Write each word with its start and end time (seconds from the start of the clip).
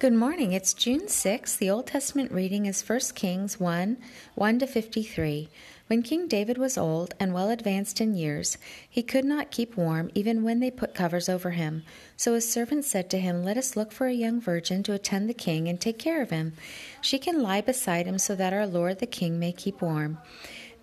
Good 0.00 0.12
morning. 0.12 0.52
It's 0.52 0.74
June 0.74 1.06
6. 1.06 1.56
The 1.56 1.70
Old 1.70 1.86
Testament 1.86 2.32
reading 2.32 2.66
is 2.66 2.86
1 2.86 2.98
Kings 3.14 3.60
1 3.60 3.96
1 4.34 4.58
to 4.58 4.66
53. 4.66 5.48
When 5.86 6.02
King 6.02 6.26
David 6.26 6.58
was 6.58 6.76
old 6.76 7.14
and 7.20 7.32
well 7.32 7.48
advanced 7.48 8.00
in 8.00 8.16
years, 8.16 8.58
he 8.90 9.04
could 9.04 9.24
not 9.24 9.52
keep 9.52 9.76
warm 9.76 10.10
even 10.12 10.42
when 10.42 10.58
they 10.58 10.70
put 10.72 10.96
covers 10.96 11.28
over 11.28 11.52
him. 11.52 11.84
So 12.16 12.34
his 12.34 12.50
servants 12.50 12.88
said 12.88 13.08
to 13.10 13.20
him, 13.20 13.44
Let 13.44 13.56
us 13.56 13.76
look 13.76 13.92
for 13.92 14.08
a 14.08 14.12
young 14.12 14.40
virgin 14.40 14.82
to 14.82 14.94
attend 14.94 15.28
the 15.30 15.34
king 15.34 15.68
and 15.68 15.80
take 15.80 15.98
care 15.98 16.20
of 16.20 16.30
him. 16.30 16.54
She 17.00 17.18
can 17.18 17.40
lie 17.40 17.60
beside 17.60 18.06
him 18.06 18.18
so 18.18 18.34
that 18.34 18.52
our 18.52 18.66
lord 18.66 18.98
the 18.98 19.06
king 19.06 19.38
may 19.38 19.52
keep 19.52 19.80
warm. 19.80 20.18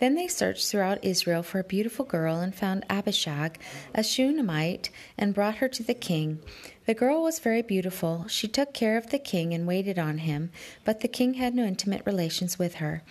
Then 0.01 0.15
they 0.15 0.27
searched 0.27 0.67
throughout 0.67 1.05
Israel 1.05 1.43
for 1.43 1.59
a 1.59 1.63
beautiful 1.63 2.05
girl 2.05 2.39
and 2.39 2.55
found 2.55 2.85
Abishag, 2.89 3.59
a 3.93 4.03
Shunammite, 4.03 4.89
and 5.15 5.31
brought 5.31 5.57
her 5.57 5.67
to 5.67 5.83
the 5.83 5.93
king. 5.93 6.39
The 6.87 6.95
girl 6.95 7.21
was 7.21 7.37
very 7.37 7.61
beautiful. 7.61 8.25
She 8.27 8.47
took 8.47 8.73
care 8.73 8.97
of 8.97 9.11
the 9.11 9.19
king 9.19 9.53
and 9.53 9.67
waited 9.67 9.99
on 9.99 10.17
him, 10.17 10.49
but 10.83 11.01
the 11.01 11.07
king 11.07 11.35
had 11.35 11.53
no 11.53 11.65
intimate 11.65 12.01
relations 12.03 12.57
with 12.57 12.75
her. 12.75 13.03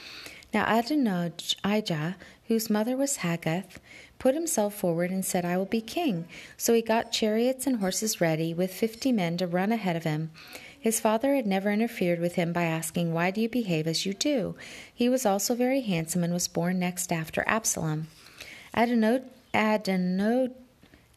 Now 0.53 0.65
Adonijah, 0.67 2.17
whose 2.49 2.69
mother 2.69 2.97
was 2.97 3.19
Haggith, 3.19 3.79
put 4.19 4.35
himself 4.35 4.75
forward 4.75 5.13
and 5.13 5.25
said, 5.25 5.45
I 5.45 5.57
will 5.57 5.67
be 5.67 5.81
king. 5.81 6.27
So 6.57 6.75
he 6.75 6.83
got 6.83 7.13
chariots 7.13 7.69
and 7.69 7.77
horses 7.77 8.21
ready, 8.21 8.53
with 8.53 8.75
fifty 8.75 9.13
men 9.13 9.37
to 9.37 9.47
run 9.47 9.71
ahead 9.71 9.95
of 9.95 10.03
him. 10.03 10.33
His 10.81 10.99
father 10.99 11.35
had 11.35 11.47
never 11.47 11.71
interfered 11.71 12.21
with 12.21 12.37
him 12.37 12.55
by 12.55 12.63
asking, 12.63 13.13
Why 13.13 13.31
do 13.31 13.43
you 13.43 13.49
behave 13.51 13.87
as 13.87 14.07
you 14.07 14.15
do? 14.15 14.57
He 14.93 15.11
was 15.11 15.27
also 15.27 15.55
very 15.55 15.83
handsome 15.83 16.25
and 16.25 16.33
was 16.33 16.49
born 16.49 16.79
next 16.79 17.13
after 17.13 17.45
Absalom. 17.47 18.09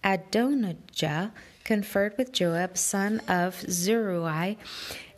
Adonijah 0.05 1.31
conferred 1.63 2.18
with 2.18 2.34
Joab, 2.34 2.77
son 2.77 3.21
of 3.27 3.62
Zeruiah, 3.70 4.57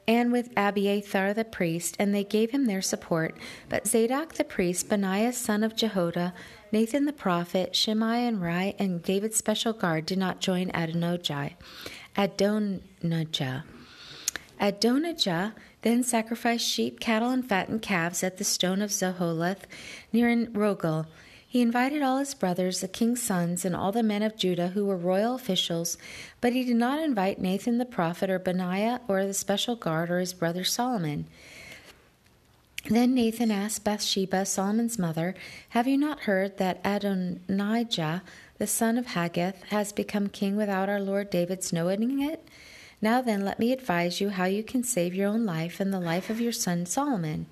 and 0.08 0.32
with 0.32 0.52
Abiathar 0.56 1.34
the 1.34 1.44
priest, 1.44 1.96
and 1.98 2.14
they 2.14 2.24
gave 2.24 2.52
him 2.52 2.66
their 2.66 2.84
support. 2.84 3.36
But 3.68 3.88
Zadok 3.88 4.36
the 4.36 4.44
priest, 4.44 4.88
Benaiah 4.90 5.34
son 5.34 5.64
of 5.64 5.76
Jehoiada, 5.76 6.36
Nathan 6.72 7.06
the 7.06 7.14
prophet, 7.14 7.76
Shimei 7.76 8.28
and 8.28 8.40
Rei, 8.44 8.76
and 8.78 9.02
David's 9.02 9.38
special 9.38 9.74
guard 9.74 10.06
did 10.06 10.20
not 10.20 10.40
join 10.40 10.70
Adonijah. 10.76 11.54
Adonijah. 12.16 13.64
Adonijah 14.60 15.54
then 15.82 16.04
sacrificed 16.04 16.68
sheep, 16.68 17.00
cattle, 17.00 17.30
and 17.30 17.48
fattened 17.48 17.82
calves 17.82 18.24
at 18.24 18.38
the 18.38 18.44
stone 18.44 18.82
of 18.82 18.92
Zoheleth 18.92 19.64
near 20.12 20.48
Rogel. 20.48 21.06
He 21.48 21.62
invited 21.62 22.02
all 22.02 22.18
his 22.18 22.34
brothers, 22.34 22.82
the 22.82 22.88
king's 22.88 23.22
sons, 23.22 23.64
and 23.64 23.76
all 23.76 23.92
the 23.92 24.04
men 24.04 24.24
of 24.24 24.36
Judah 24.36 24.70
who 24.70 24.86
were 24.86 24.98
royal 24.98 25.36
officials, 25.36 25.98
but 26.42 26.54
he 26.54 26.66
did 26.66 26.76
not 26.76 27.00
invite 27.00 27.40
Nathan 27.40 27.78
the 27.78 27.86
prophet, 27.86 28.30
or 28.30 28.40
Benaiah, 28.40 29.00
or 29.08 29.26
the 29.26 29.34
special 29.34 29.76
guard, 29.76 30.10
or 30.10 30.20
his 30.20 30.34
brother 30.34 30.64
Solomon. 30.64 31.28
Then 32.90 33.16
Nathan 33.16 33.52
asked 33.52 33.84
Bathsheba, 33.84 34.46
Solomon's 34.46 35.00
mother, 35.00 35.34
Have 35.70 35.88
you 35.88 35.98
not 35.98 36.22
heard 36.22 36.58
that 36.58 36.82
Adonijah, 36.84 38.22
the 38.58 38.68
son 38.68 38.98
of 38.98 39.08
Haggith, 39.08 39.64
has 39.70 39.92
become 39.92 40.28
king 40.28 40.56
without 40.56 40.90
our 40.90 41.00
Lord 41.00 41.30
David's 41.30 41.72
knowing 41.72 42.22
it? 42.22 42.48
Now 43.02 43.22
then, 43.22 43.44
let 43.44 43.60
me 43.60 43.72
advise 43.72 44.22
you 44.22 44.30
how 44.30 44.46
you 44.46 44.64
can 44.64 44.84
save 44.84 45.14
your 45.14 45.28
own 45.28 45.46
life 45.46 45.80
and 45.80 45.94
the 45.94 46.00
life 46.00 46.30
of 46.30 46.42
your 46.42 46.52
son 46.52 46.86
Solomon. 46.86 47.46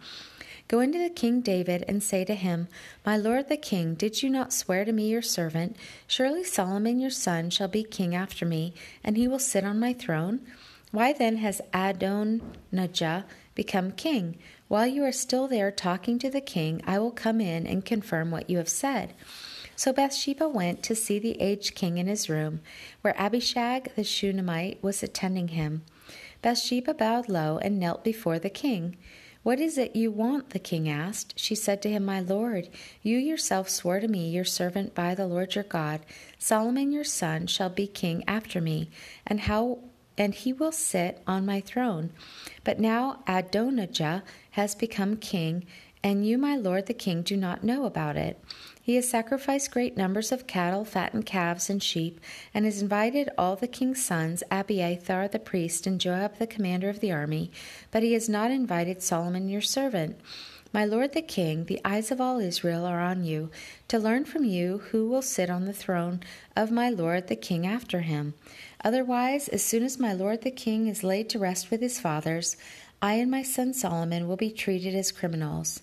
Go 0.67 0.79
into 0.79 0.97
the 0.97 1.09
king 1.09 1.41
David 1.41 1.83
and 1.87 2.01
say 2.01 2.23
to 2.25 2.35
him, 2.35 2.67
My 3.05 3.17
lord 3.17 3.49
the 3.49 3.57
king, 3.57 3.95
did 3.95 4.23
you 4.23 4.29
not 4.29 4.53
swear 4.53 4.85
to 4.85 4.91
me 4.91 5.09
your 5.09 5.21
servant, 5.21 5.75
Surely 6.07 6.43
Solomon 6.43 6.99
your 6.99 7.11
son 7.11 7.49
shall 7.49 7.67
be 7.67 7.83
king 7.83 8.15
after 8.15 8.45
me, 8.45 8.73
and 9.03 9.17
he 9.17 9.27
will 9.27 9.39
sit 9.39 9.63
on 9.63 9.79
my 9.79 9.93
throne? 9.93 10.39
Why 10.91 11.11
then 11.11 11.37
has 11.37 11.61
Adonijah 11.73 13.25
become 13.55 13.91
king? 13.91 14.37
While 14.67 14.87
you 14.87 15.03
are 15.03 15.11
still 15.11 15.47
there 15.47 15.71
talking 15.71 16.17
to 16.19 16.29
the 16.29 16.41
king, 16.41 16.81
I 16.87 16.97
will 16.97 17.11
come 17.11 17.41
in 17.41 17.67
and 17.67 17.85
confirm 17.85 18.31
what 18.31 18.49
you 18.49 18.57
have 18.57 18.69
said. 18.69 19.13
So 19.75 19.91
Bathsheba 19.91 20.47
went 20.47 20.83
to 20.83 20.95
see 20.95 21.19
the 21.19 21.39
aged 21.41 21.75
king 21.75 21.97
in 21.97 22.07
his 22.07 22.29
room, 22.29 22.61
where 23.01 23.19
Abishag 23.19 23.95
the 23.95 24.03
Shunammite 24.03 24.81
was 24.83 25.03
attending 25.03 25.49
him. 25.49 25.83
Bathsheba 26.41 26.93
bowed 26.93 27.29
low 27.29 27.57
and 27.57 27.79
knelt 27.79 28.03
before 28.03 28.39
the 28.39 28.49
king. 28.49 28.97
What 29.43 29.59
is 29.59 29.77
it 29.77 29.95
you 29.95 30.09
want? 30.09 30.51
the 30.51 30.59
king 30.59 30.87
asked. 30.87 31.33
She 31.37 31.53
said 31.53 31.81
to 31.81 31.89
him, 31.89 32.05
My 32.05 32.21
lord, 32.21 32.69
you 33.01 33.17
yourself 33.17 33.69
swore 33.69 33.99
to 33.99 34.07
me, 34.07 34.29
your 34.29 34.45
servant 34.45 34.95
by 34.95 35.15
the 35.15 35.27
Lord 35.27 35.55
your 35.55 35.65
God, 35.65 36.01
Solomon 36.37 36.91
your 36.93 37.03
son 37.03 37.47
shall 37.47 37.69
be 37.69 37.87
king 37.87 38.23
after 38.27 38.61
me, 38.61 38.89
and 39.27 39.41
how 39.41 39.79
and 40.17 40.35
he 40.35 40.53
will 40.53 40.71
sit 40.71 41.21
on 41.25 41.45
my 41.45 41.59
throne. 41.59 42.11
But 42.63 42.79
now 42.79 43.23
Adonijah 43.27 44.23
has 44.51 44.75
become 44.75 45.17
king, 45.17 45.65
and 46.03 46.27
you, 46.27 46.37
my 46.37 46.55
lord 46.55 46.87
the 46.87 46.93
king, 46.93 47.21
do 47.21 47.37
not 47.37 47.63
know 47.63 47.85
about 47.85 48.17
it. 48.17 48.37
He 48.81 48.95
has 48.95 49.07
sacrificed 49.07 49.71
great 49.71 49.95
numbers 49.95 50.33
of 50.33 50.45
cattle, 50.45 50.83
fattened 50.83 51.25
calves, 51.25 51.69
and 51.69 51.81
sheep, 51.81 52.19
and 52.53 52.65
has 52.65 52.81
invited 52.81 53.29
all 53.37 53.55
the 53.55 53.67
king's 53.67 54.03
sons, 54.03 54.43
Abiathar 54.51 55.29
the 55.29 55.39
priest, 55.39 55.87
and 55.87 56.01
Joab 56.01 56.37
the 56.37 56.45
commander 56.45 56.89
of 56.89 56.99
the 56.99 57.13
army, 57.13 57.49
but 57.91 58.03
he 58.03 58.11
has 58.11 58.27
not 58.27 58.51
invited 58.51 59.01
Solomon 59.01 59.47
your 59.47 59.61
servant. 59.61 60.19
My 60.73 60.83
lord 60.83 61.13
the 61.13 61.21
king, 61.21 61.65
the 61.65 61.79
eyes 61.85 62.11
of 62.11 62.19
all 62.19 62.39
Israel 62.39 62.83
are 62.83 62.99
on 62.99 63.23
you, 63.23 63.51
to 63.87 63.99
learn 63.99 64.25
from 64.25 64.43
you 64.43 64.79
who 64.89 65.07
will 65.07 65.21
sit 65.21 65.49
on 65.49 65.65
the 65.65 65.71
throne 65.71 66.21
of 66.55 66.69
my 66.69 66.89
lord 66.89 67.27
the 67.27 67.35
king 67.37 67.65
after 67.65 68.01
him. 68.01 68.33
Otherwise, 68.83 69.47
as 69.47 69.63
soon 69.63 69.83
as 69.83 69.99
my 69.99 70.11
lord 70.11 70.41
the 70.41 70.51
king 70.51 70.87
is 70.87 71.03
laid 71.03 71.29
to 71.29 71.39
rest 71.39 71.71
with 71.71 71.79
his 71.79 71.99
fathers, 71.99 72.57
I 73.01 73.13
and 73.13 73.31
my 73.31 73.43
son 73.43 73.73
Solomon 73.73 74.27
will 74.27 74.35
be 74.35 74.51
treated 74.51 74.95
as 74.95 75.11
criminals. 75.11 75.81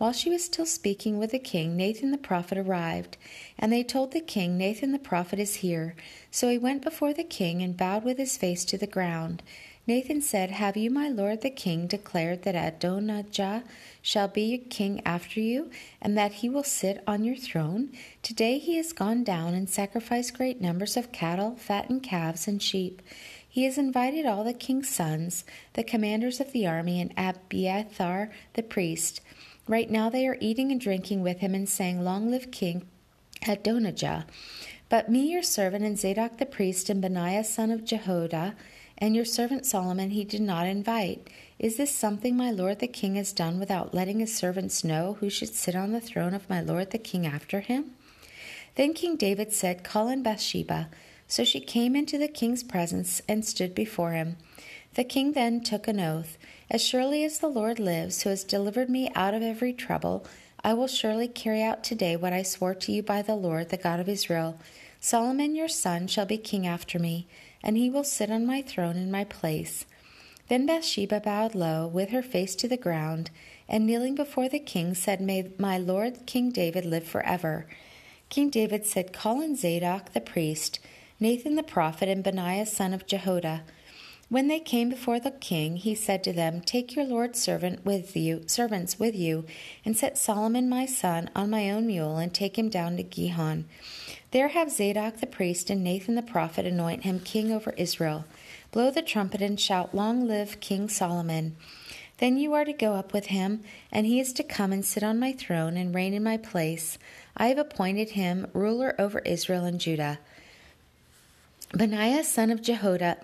While 0.00 0.12
she 0.12 0.30
was 0.30 0.42
still 0.42 0.64
speaking 0.64 1.18
with 1.18 1.30
the 1.30 1.38
king, 1.38 1.76
Nathan 1.76 2.10
the 2.10 2.16
prophet 2.16 2.56
arrived, 2.56 3.18
and 3.58 3.70
they 3.70 3.84
told 3.84 4.12
the 4.12 4.22
king, 4.22 4.56
Nathan 4.56 4.92
the 4.92 4.98
prophet 4.98 5.38
is 5.38 5.56
here. 5.56 5.94
So 6.30 6.48
he 6.48 6.56
went 6.56 6.80
before 6.80 7.12
the 7.12 7.22
king 7.22 7.60
and 7.60 7.76
bowed 7.76 8.02
with 8.02 8.16
his 8.16 8.38
face 8.38 8.64
to 8.64 8.78
the 8.78 8.86
ground. 8.86 9.42
Nathan 9.86 10.22
said, 10.22 10.52
Have 10.52 10.74
you, 10.74 10.90
my 10.90 11.10
lord 11.10 11.42
the 11.42 11.50
king, 11.50 11.86
declared 11.86 12.44
that 12.44 12.54
Adonijah 12.54 13.62
shall 14.00 14.26
be 14.26 14.56
king 14.56 15.02
after 15.04 15.38
you, 15.38 15.70
and 16.00 16.16
that 16.16 16.32
he 16.32 16.48
will 16.48 16.64
sit 16.64 17.04
on 17.06 17.22
your 17.22 17.36
throne? 17.36 17.90
Today 18.22 18.58
he 18.58 18.78
has 18.78 18.94
gone 18.94 19.22
down 19.22 19.52
and 19.52 19.68
sacrificed 19.68 20.32
great 20.32 20.62
numbers 20.62 20.96
of 20.96 21.12
cattle, 21.12 21.56
fattened 21.56 22.02
calves, 22.04 22.48
and 22.48 22.62
sheep. 22.62 23.02
He 23.46 23.64
has 23.64 23.76
invited 23.76 24.24
all 24.24 24.44
the 24.44 24.54
king's 24.54 24.88
sons, 24.88 25.44
the 25.74 25.84
commanders 25.84 26.40
of 26.40 26.52
the 26.52 26.66
army, 26.66 27.02
and 27.02 27.12
Abiathar 27.18 28.30
the 28.54 28.62
priest. 28.62 29.20
Right 29.70 29.88
now 29.88 30.10
they 30.10 30.26
are 30.26 30.36
eating 30.40 30.72
and 30.72 30.80
drinking 30.80 31.22
with 31.22 31.38
him 31.38 31.54
and 31.54 31.68
saying, 31.68 32.02
Long 32.02 32.28
live 32.28 32.50
King 32.50 32.88
Adonijah. 33.46 34.26
But 34.88 35.08
me, 35.08 35.30
your 35.30 35.44
servant, 35.44 35.84
and 35.84 35.96
Zadok 35.96 36.38
the 36.38 36.44
priest, 36.44 36.90
and 36.90 37.00
Benaiah 37.00 37.44
son 37.44 37.70
of 37.70 37.84
Jehoiada, 37.84 38.56
and 38.98 39.14
your 39.14 39.24
servant 39.24 39.64
Solomon 39.64 40.10
he 40.10 40.24
did 40.24 40.40
not 40.40 40.66
invite. 40.66 41.30
Is 41.60 41.76
this 41.76 41.94
something 41.94 42.36
my 42.36 42.50
lord 42.50 42.80
the 42.80 42.88
king 42.88 43.14
has 43.14 43.32
done 43.32 43.60
without 43.60 43.94
letting 43.94 44.18
his 44.18 44.36
servants 44.36 44.82
know 44.82 45.18
who 45.20 45.30
should 45.30 45.54
sit 45.54 45.76
on 45.76 45.92
the 45.92 46.00
throne 46.00 46.34
of 46.34 46.50
my 46.50 46.60
lord 46.60 46.90
the 46.90 46.98
king 46.98 47.24
after 47.24 47.60
him? 47.60 47.92
Then 48.74 48.92
King 48.92 49.14
David 49.14 49.52
said, 49.52 49.84
Call 49.84 50.08
in 50.08 50.24
Bathsheba. 50.24 50.88
So 51.28 51.44
she 51.44 51.60
came 51.60 51.94
into 51.94 52.18
the 52.18 52.26
king's 52.26 52.64
presence 52.64 53.22
and 53.28 53.44
stood 53.44 53.76
before 53.76 54.14
him. 54.14 54.36
The 54.94 55.04
king 55.04 55.32
then 55.32 55.60
took 55.60 55.86
an 55.86 56.00
oath 56.00 56.36
As 56.70 56.82
surely 56.82 57.24
as 57.24 57.38
the 57.38 57.48
Lord 57.48 57.78
lives, 57.78 58.22
who 58.22 58.30
has 58.30 58.42
delivered 58.42 58.90
me 58.90 59.10
out 59.14 59.34
of 59.34 59.42
every 59.42 59.72
trouble, 59.72 60.26
I 60.64 60.74
will 60.74 60.88
surely 60.88 61.28
carry 61.28 61.62
out 61.62 61.84
today 61.84 62.16
what 62.16 62.32
I 62.32 62.42
swore 62.42 62.74
to 62.74 62.92
you 62.92 63.02
by 63.02 63.22
the 63.22 63.36
Lord, 63.36 63.68
the 63.68 63.76
God 63.76 64.00
of 64.00 64.08
Israel. 64.08 64.58
Solomon 65.00 65.54
your 65.54 65.68
son 65.68 66.06
shall 66.06 66.26
be 66.26 66.36
king 66.36 66.66
after 66.66 66.98
me, 66.98 67.26
and 67.62 67.76
he 67.76 67.88
will 67.88 68.04
sit 68.04 68.30
on 68.30 68.44
my 68.44 68.62
throne 68.62 68.96
in 68.96 69.10
my 69.10 69.24
place. 69.24 69.86
Then 70.48 70.66
Bathsheba 70.66 71.20
bowed 71.20 71.54
low, 71.54 71.86
with 71.86 72.10
her 72.10 72.22
face 72.22 72.56
to 72.56 72.68
the 72.68 72.76
ground, 72.76 73.30
and 73.68 73.86
kneeling 73.86 74.16
before 74.16 74.48
the 74.48 74.58
king, 74.58 74.94
said, 74.94 75.20
May 75.20 75.52
my 75.56 75.78
lord 75.78 76.26
King 76.26 76.50
David 76.50 76.84
live 76.84 77.04
forever. 77.04 77.66
King 78.28 78.50
David 78.50 78.84
said, 78.84 79.12
Call 79.12 79.40
in 79.40 79.54
Zadok 79.56 80.12
the 80.12 80.20
priest, 80.20 80.80
Nathan 81.20 81.54
the 81.54 81.62
prophet, 81.62 82.08
and 82.08 82.24
Benaiah 82.24 82.66
son 82.66 82.92
of 82.92 83.06
Jehoiada. 83.06 83.62
When 84.30 84.46
they 84.46 84.60
came 84.60 84.88
before 84.88 85.18
the 85.18 85.32
king, 85.32 85.74
he 85.74 85.96
said 85.96 86.22
to 86.22 86.32
them, 86.32 86.60
Take 86.60 86.94
your 86.94 87.04
lord's 87.04 87.40
servant 87.40 87.84
with 87.84 88.16
you, 88.16 88.44
servants 88.46 88.96
with 88.96 89.16
you, 89.16 89.44
and 89.84 89.96
set 89.96 90.16
Solomon 90.16 90.68
my 90.68 90.86
son 90.86 91.28
on 91.34 91.50
my 91.50 91.68
own 91.68 91.88
mule, 91.88 92.16
and 92.16 92.32
take 92.32 92.56
him 92.56 92.68
down 92.68 92.96
to 92.96 93.02
Gihon. 93.02 93.64
There 94.30 94.46
have 94.46 94.70
Zadok 94.70 95.16
the 95.16 95.26
priest 95.26 95.68
and 95.68 95.82
Nathan 95.82 96.14
the 96.14 96.22
prophet 96.22 96.64
anoint 96.64 97.02
him 97.02 97.18
king 97.18 97.50
over 97.50 97.74
Israel. 97.76 98.24
Blow 98.70 98.92
the 98.92 99.02
trumpet 99.02 99.42
and 99.42 99.58
shout, 99.58 99.96
Long 99.96 100.28
live 100.28 100.60
King 100.60 100.88
Solomon. 100.88 101.56
Then 102.18 102.38
you 102.38 102.52
are 102.52 102.64
to 102.64 102.72
go 102.72 102.92
up 102.92 103.12
with 103.12 103.26
him, 103.26 103.64
and 103.90 104.06
he 104.06 104.20
is 104.20 104.32
to 104.34 104.44
come 104.44 104.72
and 104.72 104.84
sit 104.84 105.02
on 105.02 105.18
my 105.18 105.32
throne 105.32 105.76
and 105.76 105.92
reign 105.92 106.14
in 106.14 106.22
my 106.22 106.36
place. 106.36 106.98
I 107.36 107.48
have 107.48 107.58
appointed 107.58 108.10
him 108.10 108.46
ruler 108.52 108.94
over 108.96 109.18
Israel 109.20 109.64
and 109.64 109.80
Judah. 109.80 110.20
Benaiah 111.72 112.22
son 112.22 112.52
of 112.52 112.62
Jehoiada 112.62 113.16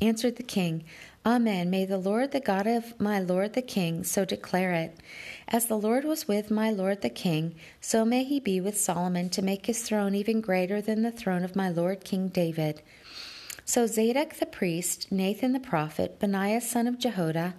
answered 0.00 0.36
the 0.36 0.42
king, 0.42 0.84
Amen. 1.26 1.68
May 1.68 1.84
the 1.84 1.98
Lord, 1.98 2.30
the 2.30 2.40
God 2.40 2.66
of 2.66 2.98
my 2.98 3.20
Lord 3.20 3.52
the 3.52 3.60
King, 3.60 4.02
so 4.02 4.24
declare 4.24 4.72
it. 4.72 4.96
As 5.46 5.66
the 5.66 5.76
Lord 5.76 6.04
was 6.04 6.26
with 6.26 6.50
my 6.50 6.70
Lord 6.70 7.02
the 7.02 7.10
King, 7.10 7.54
so 7.82 8.04
may 8.06 8.24
he 8.24 8.40
be 8.40 8.62
with 8.62 8.80
Solomon 8.80 9.28
to 9.30 9.42
make 9.42 9.66
his 9.66 9.82
throne 9.82 10.14
even 10.14 10.40
greater 10.40 10.80
than 10.80 11.02
the 11.02 11.12
throne 11.12 11.44
of 11.44 11.54
my 11.54 11.68
Lord 11.68 12.02
King 12.02 12.28
David. 12.28 12.80
So 13.66 13.86
Zadok 13.86 14.36
the 14.36 14.46
priest, 14.46 15.12
Nathan 15.12 15.52
the 15.52 15.60
prophet, 15.60 16.18
Benaiah 16.18 16.62
son 16.62 16.86
of 16.86 16.98
Jehoiada, 16.98 17.54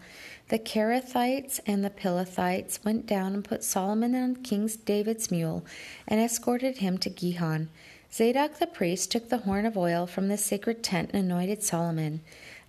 the 0.48 0.58
Kerethites 0.58 1.60
and 1.68 1.86
the 1.86 1.92
Pelethites 1.92 2.84
went 2.84 3.06
down 3.06 3.36
and 3.36 3.46
put 3.46 3.64
Solomon 3.64 4.16
on 4.16 4.38
King 4.38 4.68
David's 4.84 5.30
mule 5.30 5.64
and 6.08 6.20
escorted 6.20 6.80
him 6.80 6.98
to 6.98 7.12
Gihon. 7.12 7.70
Zadok 8.12 8.58
the 8.58 8.68
priest 8.68 9.12
took 9.12 9.30
the 9.30 9.40
horn 9.40 9.66
of 9.66 9.78
oil 9.78 10.08
from 10.08 10.28
the 10.28 10.38
sacred 10.38 10.82
tent 10.82 11.12
and 11.14 11.26
anointed 11.26 11.62
Solomon. 11.62 12.22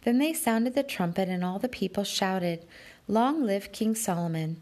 Then 0.02 0.18
they 0.18 0.32
sounded 0.32 0.74
the 0.74 0.82
trumpet, 0.82 1.28
and 1.28 1.42
all 1.42 1.58
the 1.58 1.68
people 1.68 2.04
shouted, 2.04 2.66
Long 3.08 3.44
live 3.44 3.72
King 3.72 3.94
Solomon! 3.94 4.60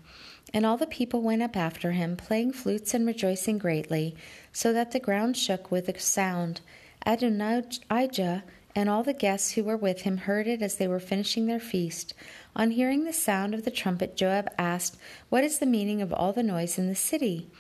And 0.55 0.65
all 0.65 0.77
the 0.77 0.87
people 0.87 1.21
went 1.21 1.43
up 1.43 1.57
after 1.57 1.93
him, 1.93 2.17
playing 2.17 2.53
flutes 2.53 2.95
and 2.95 3.07
rejoicing 3.07 3.59
greatly, 3.59 4.17
so 4.53 4.73
that 4.73 4.93
the 4.93 5.01
ground 5.01 5.37
shook 5.37 5.71
with 5.71 5.87
the 5.87 5.99
sound. 5.99 6.61
Adonijah 7.05 8.45
and 8.75 8.89
all 8.89 9.03
the 9.03 9.13
guests 9.13 9.53
who 9.53 9.65
were 9.65 9.77
with 9.77 10.03
him 10.03 10.19
heard 10.19 10.47
it 10.47 10.63
as 10.63 10.77
they 10.77 10.87
were 10.87 11.01
finishing 11.01 11.47
their 11.47 11.61
feast. 11.61 12.15
On 12.55 12.71
hearing 12.71 13.05
the 13.05 13.13
sound 13.13 13.53
of 13.53 13.65
the 13.65 13.71
trumpet, 13.71 14.17
Joab 14.17 14.49
asked, 14.57 14.97
What 15.29 15.45
is 15.45 15.59
the 15.59 15.67
meaning 15.67 16.01
of 16.01 16.13
all 16.13 16.33
the 16.33 16.43
noise 16.43 16.79
in 16.79 16.87
the 16.87 16.95
city? 16.95 17.51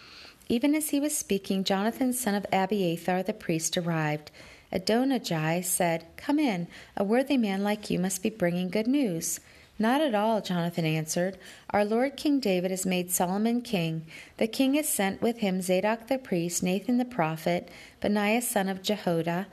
Even 0.48 0.74
as 0.74 0.90
he 0.90 1.00
was 1.00 1.16
speaking, 1.16 1.62
Jonathan, 1.62 2.12
son 2.12 2.34
of 2.34 2.46
Abiathar 2.52 3.22
the 3.22 3.34
priest, 3.34 3.76
arrived. 3.76 4.30
Adonijah 4.72 5.62
said, 5.62 6.06
Come 6.16 6.38
in. 6.38 6.68
A 6.96 7.04
worthy 7.04 7.36
man 7.36 7.62
like 7.62 7.90
you 7.90 7.98
must 7.98 8.22
be 8.22 8.30
bringing 8.30 8.68
good 8.68 8.86
news. 8.86 9.40
Not 9.78 10.00
at 10.00 10.14
all, 10.14 10.40
Jonathan 10.40 10.84
answered. 10.84 11.38
Our 11.70 11.84
Lord 11.84 12.16
King 12.16 12.40
David 12.40 12.70
has 12.72 12.84
made 12.84 13.10
Solomon 13.10 13.62
king. 13.62 14.06
The 14.38 14.48
king 14.48 14.74
has 14.74 14.88
sent 14.88 15.22
with 15.22 15.38
him 15.38 15.60
Zadok 15.60 16.08
the 16.08 16.18
priest, 16.18 16.62
Nathan 16.62 16.98
the 16.98 17.04
prophet, 17.04 17.70
Benaiah 18.00 18.42
son 18.42 18.68
of 18.68 18.82
Jehoiada, 18.82 19.46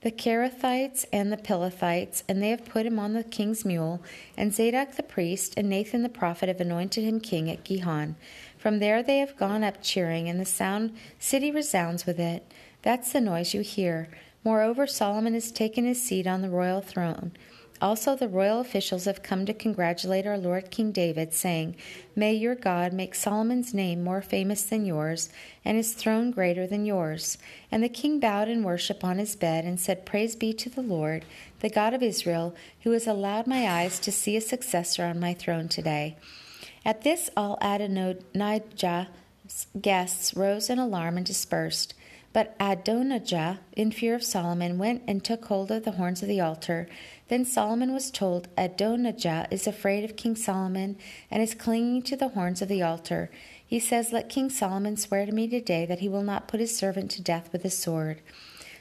the 0.00 0.10
Kerethites 0.10 1.04
and 1.12 1.30
the 1.30 1.36
Pelethites, 1.36 2.22
and 2.28 2.42
they 2.42 2.50
have 2.50 2.64
put 2.64 2.86
him 2.86 2.98
on 2.98 3.12
the 3.12 3.24
king's 3.24 3.64
mule. 3.64 4.02
And 4.36 4.54
Zadok 4.54 4.92
the 4.92 5.02
priest 5.02 5.54
and 5.56 5.68
Nathan 5.68 6.02
the 6.02 6.08
prophet 6.08 6.48
have 6.48 6.60
anointed 6.60 7.04
him 7.04 7.20
king 7.20 7.50
at 7.50 7.64
Gihon. 7.64 8.16
From 8.58 8.78
there 8.78 9.02
they 9.02 9.18
have 9.18 9.36
gone 9.36 9.62
up 9.62 9.82
cheering, 9.82 10.28
and 10.28 10.40
the 10.40 10.44
sound 10.44 10.96
city 11.18 11.50
resounds 11.50 12.06
with 12.06 12.18
it. 12.18 12.50
That's 12.82 13.12
the 13.12 13.20
noise 13.20 13.54
you 13.54 13.60
hear. 13.60 14.08
Moreover, 14.44 14.86
Solomon 14.86 15.34
has 15.34 15.50
taken 15.50 15.84
his 15.84 16.02
seat 16.02 16.26
on 16.26 16.40
the 16.42 16.48
royal 16.48 16.80
throne. 16.80 17.32
Also, 17.82 18.16
the 18.16 18.28
royal 18.28 18.60
officials 18.60 19.04
have 19.04 19.22
come 19.22 19.44
to 19.44 19.52
congratulate 19.52 20.26
our 20.26 20.38
Lord 20.38 20.70
King 20.70 20.92
David, 20.92 21.34
saying, 21.34 21.76
May 22.14 22.32
your 22.32 22.54
God 22.54 22.94
make 22.94 23.14
Solomon's 23.14 23.74
name 23.74 24.02
more 24.02 24.22
famous 24.22 24.62
than 24.62 24.86
yours, 24.86 25.28
and 25.64 25.76
his 25.76 25.92
throne 25.92 26.30
greater 26.30 26.66
than 26.66 26.86
yours. 26.86 27.36
And 27.70 27.82
the 27.82 27.90
king 27.90 28.18
bowed 28.18 28.48
in 28.48 28.62
worship 28.62 29.04
on 29.04 29.18
his 29.18 29.36
bed 29.36 29.64
and 29.66 29.78
said, 29.78 30.06
Praise 30.06 30.34
be 30.34 30.54
to 30.54 30.70
the 30.70 30.80
Lord, 30.80 31.26
the 31.60 31.68
God 31.68 31.92
of 31.92 32.02
Israel, 32.02 32.54
who 32.82 32.92
has 32.92 33.06
allowed 33.06 33.46
my 33.46 33.68
eyes 33.68 33.98
to 34.00 34.12
see 34.12 34.36
a 34.36 34.40
successor 34.40 35.04
on 35.04 35.20
my 35.20 35.34
throne 35.34 35.68
today. 35.68 36.16
At 36.86 37.02
this, 37.02 37.30
all 37.36 37.58
Adonijah's 37.60 39.08
guests 39.80 40.36
rose 40.36 40.70
in 40.70 40.78
alarm 40.78 41.16
and 41.16 41.26
dispersed. 41.26 41.94
But 42.32 42.54
Adonijah, 42.60 43.58
in 43.72 43.90
fear 43.90 44.14
of 44.14 44.22
Solomon, 44.22 44.78
went 44.78 45.02
and 45.08 45.24
took 45.24 45.46
hold 45.46 45.72
of 45.72 45.82
the 45.82 45.92
horns 45.92 46.22
of 46.22 46.28
the 46.28 46.40
altar. 46.40 46.86
Then 47.26 47.44
Solomon 47.44 47.92
was 47.92 48.12
told, 48.12 48.46
Adonijah 48.56 49.48
is 49.50 49.66
afraid 49.66 50.04
of 50.04 50.14
King 50.14 50.36
Solomon 50.36 50.96
and 51.28 51.42
is 51.42 51.54
clinging 51.54 52.02
to 52.02 52.16
the 52.16 52.28
horns 52.28 52.62
of 52.62 52.68
the 52.68 52.82
altar. 52.82 53.32
He 53.66 53.80
says, 53.80 54.12
Let 54.12 54.28
King 54.28 54.48
Solomon 54.48 54.96
swear 54.96 55.26
to 55.26 55.32
me 55.32 55.48
today 55.48 55.86
that 55.86 55.98
he 55.98 56.08
will 56.08 56.22
not 56.22 56.46
put 56.46 56.60
his 56.60 56.76
servant 56.78 57.10
to 57.12 57.20
death 57.20 57.52
with 57.52 57.64
a 57.64 57.70
sword. 57.70 58.20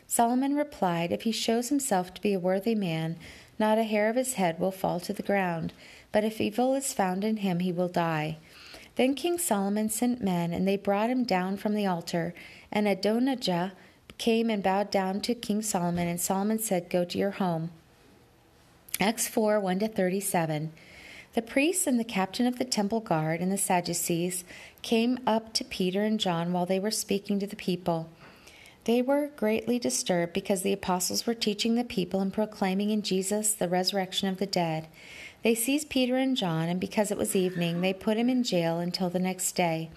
Solomon 0.06 0.56
replied, 0.56 1.12
If 1.12 1.24
he 1.24 1.32
shows 1.32 1.70
himself 1.70 2.14
to 2.14 2.22
be 2.22 2.34
a 2.34 2.40
worthy 2.40 2.76
man, 2.76 3.18
not 3.58 3.80
a 3.80 3.84
hair 3.84 4.10
of 4.10 4.16
his 4.16 4.34
head 4.34 4.60
will 4.60 4.72
fall 4.72 5.00
to 5.00 5.14
the 5.14 5.24
ground, 5.24 5.74
but 6.16 6.24
if 6.24 6.40
evil 6.40 6.76
is 6.76 6.94
found 6.94 7.26
in 7.26 7.36
him, 7.36 7.60
he 7.60 7.74
will 7.74 7.90
die. 7.90 8.38
Then 8.96 9.16
King 9.16 9.38
Solomon 9.38 9.90
sent 9.90 10.24
men, 10.24 10.54
and 10.54 10.66
they 10.66 10.78
brought 10.78 11.10
him 11.10 11.26
down 11.26 11.58
from 11.58 11.76
the 11.76 11.86
altar. 11.86 12.34
And 12.72 12.88
Adonijah 12.88 13.74
came 14.18 14.50
and 14.50 14.64
bowed 14.64 14.90
down 14.90 15.20
to 15.20 15.36
King 15.36 15.62
Solomon, 15.62 16.08
and 16.08 16.22
Solomon 16.22 16.58
said, 16.58 16.90
Go 16.90 17.04
to 17.04 17.18
your 17.18 17.32
home. 17.32 17.72
Acts 18.98 19.28
4 19.28 19.60
1 19.60 19.80
to 19.80 19.90
37. 19.90 20.72
The 21.34 21.42
priests 21.42 21.86
and 21.86 22.00
the 22.00 22.06
captain 22.06 22.48
of 22.48 22.60
the 22.60 22.64
temple 22.64 23.02
guard 23.02 23.42
and 23.42 23.52
the 23.52 23.58
Sadducees 23.58 24.46
came 24.84 25.20
up 25.28 25.54
to 25.56 25.66
Peter 25.66 26.06
and 26.06 26.18
John 26.18 26.54
while 26.54 26.66
they 26.66 26.80
were 26.80 26.92
speaking 26.92 27.42
to 27.42 27.48
the 27.48 27.58
people. 27.58 28.10
They 28.86 29.02
were 29.02 29.32
greatly 29.36 29.80
disturbed 29.80 30.32
because 30.32 30.62
the 30.62 30.72
apostles 30.72 31.28
were 31.28 31.34
teaching 31.34 31.76
the 31.76 31.84
people 31.84 32.22
and 32.22 32.32
proclaiming 32.32 32.92
in 32.92 33.02
Jesus 33.02 33.54
the 33.54 33.68
resurrection 33.68 34.30
of 34.30 34.38
the 34.38 34.46
dead. 34.46 34.88
They 35.46 35.54
seized 35.54 35.92
Peter 35.92 36.18
and 36.18 36.36
John, 36.36 36.70
and 36.70 36.80
because 36.80 37.12
it 37.12 37.20
was 37.20 37.36
evening, 37.36 37.82
they 37.82 37.94
put 37.94 38.18
him 38.18 38.30
in 38.30 38.42
jail 38.42 38.80
until 38.80 39.12
the 39.12 39.20
next 39.20 39.52
day. 39.52 39.92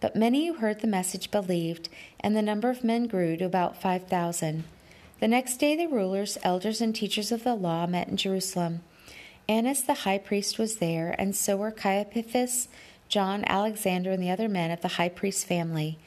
But 0.00 0.16
many 0.16 0.46
who 0.46 0.52
heard 0.56 0.80
the 0.80 0.86
message 0.86 1.30
believed, 1.30 1.88
and 2.20 2.36
the 2.36 2.42
number 2.42 2.68
of 2.68 2.84
men 2.84 3.06
grew 3.06 3.38
to 3.38 3.46
about 3.46 3.80
5,000. 3.80 4.64
The 5.18 5.28
next 5.28 5.56
day, 5.56 5.74
the 5.74 5.86
rulers, 5.86 6.36
elders, 6.42 6.82
and 6.82 6.94
teachers 6.94 7.32
of 7.32 7.42
the 7.42 7.54
law 7.54 7.86
met 7.86 8.08
in 8.08 8.18
Jerusalem. 8.18 8.82
Annas 9.48 9.80
the 9.80 9.94
high 9.94 10.18
priest 10.18 10.58
was 10.58 10.76
there, 10.76 11.16
and 11.18 11.34
so 11.34 11.56
were 11.56 11.70
Caiaphas, 11.70 12.68
John, 13.08 13.44
Alexander, 13.46 14.10
and 14.10 14.22
the 14.22 14.30
other 14.30 14.46
men 14.46 14.70
of 14.70 14.82
the 14.82 14.88
high 14.88 15.08
priest's 15.08 15.42
family. 15.42 15.98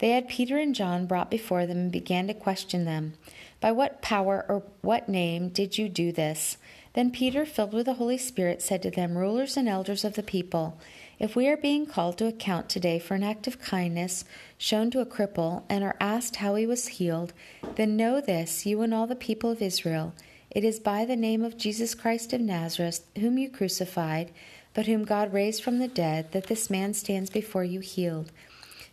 They 0.00 0.10
had 0.10 0.28
Peter 0.28 0.58
and 0.58 0.74
John 0.74 1.06
brought 1.06 1.30
before 1.30 1.64
them 1.64 1.78
and 1.78 1.90
began 1.90 2.26
to 2.26 2.34
question 2.34 2.84
them. 2.84 3.14
By 3.62 3.72
what 3.72 4.02
power 4.02 4.44
or 4.50 4.64
what 4.82 5.08
name 5.08 5.48
did 5.48 5.78
you 5.78 5.88
do 5.88 6.12
this? 6.12 6.58
Then 6.94 7.10
Peter, 7.10 7.44
filled 7.44 7.72
with 7.72 7.86
the 7.86 7.94
Holy 7.94 8.16
Spirit, 8.16 8.62
said 8.62 8.80
to 8.82 8.90
them, 8.90 9.18
Rulers 9.18 9.56
and 9.56 9.68
elders 9.68 10.04
of 10.04 10.14
the 10.14 10.22
people, 10.22 10.78
if 11.18 11.34
we 11.34 11.48
are 11.48 11.56
being 11.56 11.86
called 11.86 12.18
to 12.18 12.26
account 12.26 12.68
today 12.68 13.00
for 13.00 13.14
an 13.14 13.24
act 13.24 13.46
of 13.46 13.60
kindness 13.60 14.24
shown 14.58 14.90
to 14.92 15.00
a 15.00 15.06
cripple 15.06 15.64
and 15.68 15.82
are 15.82 15.96
asked 16.00 16.36
how 16.36 16.54
he 16.54 16.66
was 16.66 16.86
healed, 16.86 17.32
then 17.74 17.96
know 17.96 18.20
this, 18.20 18.64
you 18.64 18.80
and 18.82 18.94
all 18.94 19.08
the 19.08 19.16
people 19.16 19.50
of 19.50 19.60
Israel. 19.60 20.14
It 20.50 20.62
is 20.62 20.78
by 20.78 21.04
the 21.04 21.16
name 21.16 21.42
of 21.42 21.56
Jesus 21.56 21.96
Christ 21.96 22.32
of 22.32 22.40
Nazareth, 22.40 23.04
whom 23.18 23.38
you 23.38 23.50
crucified, 23.50 24.30
but 24.72 24.86
whom 24.86 25.04
God 25.04 25.32
raised 25.32 25.64
from 25.64 25.80
the 25.80 25.88
dead, 25.88 26.30
that 26.30 26.46
this 26.46 26.70
man 26.70 26.94
stands 26.94 27.28
before 27.28 27.64
you 27.64 27.80
healed. 27.80 28.30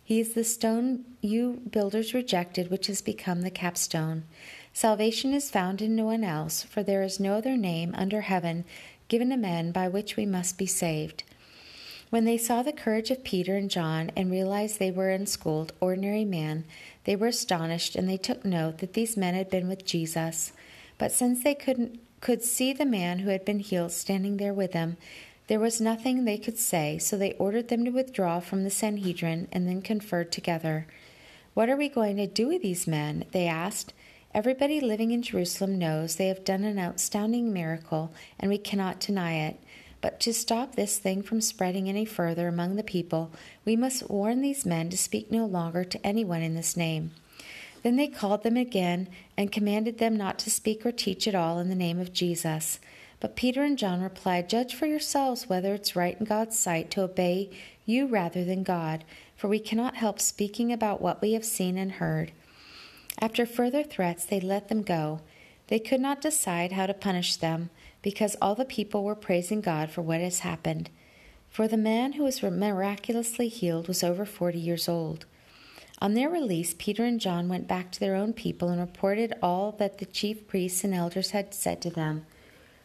He 0.04 0.18
is 0.18 0.34
the 0.34 0.42
stone 0.42 1.04
you 1.20 1.62
builders 1.70 2.14
rejected, 2.14 2.70
which 2.70 2.88
has 2.88 3.00
become 3.00 3.42
the 3.42 3.50
capstone. 3.50 4.24
Salvation 4.74 5.34
is 5.34 5.50
found 5.50 5.82
in 5.82 5.94
no 5.94 6.06
one 6.06 6.24
else, 6.24 6.62
for 6.62 6.82
there 6.82 7.02
is 7.02 7.20
no 7.20 7.34
other 7.34 7.56
name 7.56 7.94
under 7.96 8.22
heaven 8.22 8.64
given 9.08 9.28
to 9.30 9.36
men 9.36 9.70
by 9.72 9.86
which 9.86 10.16
we 10.16 10.24
must 10.24 10.56
be 10.56 10.66
saved. 10.66 11.24
When 12.08 12.24
they 12.24 12.38
saw 12.38 12.62
the 12.62 12.72
courage 12.72 13.10
of 13.10 13.24
Peter 13.24 13.56
and 13.56 13.70
John 13.70 14.10
and 14.16 14.30
realized 14.30 14.78
they 14.78 14.90
were 14.90 15.10
unschooled, 15.10 15.72
ordinary 15.80 16.24
men, 16.24 16.64
they 17.04 17.16
were 17.16 17.28
astonished 17.28 17.96
and 17.96 18.08
they 18.08 18.16
took 18.16 18.44
note 18.44 18.78
that 18.78 18.94
these 18.94 19.16
men 19.16 19.34
had 19.34 19.50
been 19.50 19.68
with 19.68 19.84
Jesus. 19.84 20.52
But 20.98 21.12
since 21.12 21.42
they 21.42 21.54
couldn't, 21.54 22.00
could 22.20 22.42
see 22.42 22.72
the 22.72 22.86
man 22.86 23.20
who 23.20 23.30
had 23.30 23.44
been 23.44 23.60
healed 23.60 23.92
standing 23.92 24.36
there 24.36 24.54
with 24.54 24.72
them, 24.72 24.96
there 25.48 25.58
was 25.58 25.80
nothing 25.80 26.24
they 26.24 26.38
could 26.38 26.58
say, 26.58 26.98
so 26.98 27.16
they 27.16 27.32
ordered 27.32 27.68
them 27.68 27.84
to 27.84 27.90
withdraw 27.90 28.40
from 28.40 28.64
the 28.64 28.70
Sanhedrin 28.70 29.48
and 29.52 29.66
then 29.66 29.82
conferred 29.82 30.32
together. 30.32 30.86
What 31.54 31.68
are 31.68 31.76
we 31.76 31.88
going 31.88 32.16
to 32.16 32.26
do 32.26 32.48
with 32.48 32.62
these 32.62 32.86
men? 32.86 33.24
They 33.32 33.46
asked. 33.46 33.92
Everybody 34.34 34.80
living 34.80 35.10
in 35.10 35.20
Jerusalem 35.20 35.78
knows 35.78 36.16
they 36.16 36.28
have 36.28 36.42
done 36.42 36.64
an 36.64 36.78
outstanding 36.78 37.52
miracle, 37.52 38.14
and 38.40 38.50
we 38.50 38.56
cannot 38.56 38.98
deny 38.98 39.34
it. 39.34 39.60
But 40.00 40.20
to 40.20 40.32
stop 40.32 40.74
this 40.74 40.98
thing 40.98 41.22
from 41.22 41.42
spreading 41.42 41.86
any 41.86 42.06
further 42.06 42.48
among 42.48 42.76
the 42.76 42.82
people, 42.82 43.30
we 43.66 43.76
must 43.76 44.08
warn 44.08 44.40
these 44.40 44.64
men 44.64 44.88
to 44.88 44.96
speak 44.96 45.30
no 45.30 45.44
longer 45.44 45.84
to 45.84 46.06
anyone 46.06 46.40
in 46.40 46.54
this 46.54 46.78
name. 46.78 47.10
Then 47.82 47.96
they 47.96 48.08
called 48.08 48.42
them 48.42 48.56
again 48.56 49.08
and 49.36 49.52
commanded 49.52 49.98
them 49.98 50.16
not 50.16 50.38
to 50.40 50.50
speak 50.50 50.86
or 50.86 50.92
teach 50.92 51.28
at 51.28 51.34
all 51.34 51.58
in 51.58 51.68
the 51.68 51.74
name 51.74 52.00
of 52.00 52.14
Jesus. 52.14 52.80
But 53.20 53.36
Peter 53.36 53.62
and 53.62 53.76
John 53.76 54.00
replied, 54.00 54.48
Judge 54.48 54.74
for 54.74 54.86
yourselves 54.86 55.48
whether 55.48 55.74
it's 55.74 55.94
right 55.94 56.18
in 56.18 56.24
God's 56.24 56.58
sight 56.58 56.90
to 56.92 57.02
obey 57.02 57.50
you 57.84 58.06
rather 58.06 58.44
than 58.44 58.62
God, 58.62 59.04
for 59.36 59.48
we 59.48 59.58
cannot 59.58 59.96
help 59.96 60.20
speaking 60.20 60.72
about 60.72 61.02
what 61.02 61.20
we 61.20 61.34
have 61.34 61.44
seen 61.44 61.76
and 61.76 61.92
heard. 61.92 62.32
After 63.20 63.46
further 63.46 63.82
threats, 63.82 64.24
they 64.24 64.40
let 64.40 64.68
them 64.68 64.82
go. 64.82 65.20
They 65.68 65.78
could 65.78 66.00
not 66.00 66.20
decide 66.20 66.72
how 66.72 66.86
to 66.86 66.94
punish 66.94 67.36
them 67.36 67.70
because 68.02 68.36
all 68.42 68.54
the 68.54 68.64
people 68.64 69.04
were 69.04 69.14
praising 69.14 69.60
God 69.60 69.90
for 69.90 70.02
what 70.02 70.20
has 70.20 70.40
happened. 70.40 70.90
For 71.48 71.68
the 71.68 71.76
man 71.76 72.14
who 72.14 72.24
was 72.24 72.42
miraculously 72.42 73.48
healed 73.48 73.88
was 73.88 74.02
over 74.02 74.24
forty 74.24 74.58
years 74.58 74.88
old. 74.88 75.26
On 76.00 76.14
their 76.14 76.28
release, 76.28 76.74
Peter 76.76 77.04
and 77.04 77.20
John 77.20 77.48
went 77.48 77.68
back 77.68 77.92
to 77.92 78.00
their 78.00 78.16
own 78.16 78.32
people 78.32 78.70
and 78.70 78.80
reported 78.80 79.34
all 79.40 79.72
that 79.78 79.98
the 79.98 80.06
chief 80.06 80.48
priests 80.48 80.82
and 80.82 80.92
elders 80.92 81.30
had 81.30 81.54
said 81.54 81.80
to 81.82 81.90
them. 81.90 82.26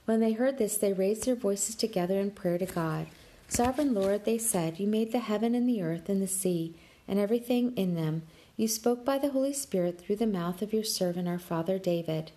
When 0.05 0.19
they 0.19 0.33
heard 0.33 0.57
this, 0.57 0.77
they 0.77 0.93
raised 0.93 1.25
their 1.25 1.35
voices 1.35 1.75
together 1.75 2.19
in 2.19 2.31
prayer 2.31 2.57
to 2.59 2.65
God. 2.67 3.07
Sovereign 3.47 3.93
Lord, 3.93 4.23
they 4.23 4.37
said, 4.37 4.79
You 4.79 4.87
made 4.87 5.11
the 5.11 5.19
heaven 5.19 5.55
and 5.55 5.67
the 5.67 5.81
earth 5.81 6.09
and 6.09 6.21
the 6.21 6.27
sea 6.27 6.75
and 7.07 7.17
everything 7.17 7.75
in 7.75 7.95
them 7.95 8.23
you 8.59 8.67
spoke 8.67 9.05
by 9.05 9.19
the 9.19 9.29
Holy 9.29 9.53
Spirit 9.53 10.01
through 10.01 10.15
the 10.15 10.25
mouth 10.25 10.63
of 10.63 10.73
your 10.73 10.83
servant 10.83 11.27
our 11.27 11.37
father 11.37 11.77
David. 11.77 12.31